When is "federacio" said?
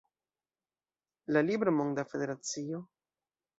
2.15-2.83